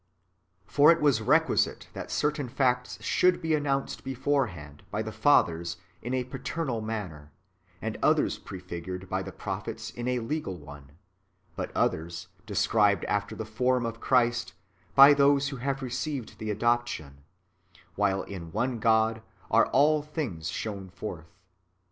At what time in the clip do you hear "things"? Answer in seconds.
20.01-20.47